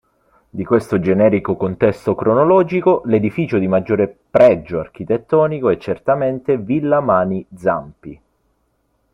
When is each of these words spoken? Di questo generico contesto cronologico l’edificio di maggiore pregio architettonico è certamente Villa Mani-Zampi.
Di 0.49 0.65
questo 0.65 0.99
generico 0.99 1.55
contesto 1.55 2.15
cronologico 2.15 3.03
l’edificio 3.05 3.59
di 3.59 3.67
maggiore 3.67 4.07
pregio 4.31 4.79
architettonico 4.79 5.69
è 5.69 5.77
certamente 5.77 6.57
Villa 6.57 7.01
Mani-Zampi. 7.01 8.21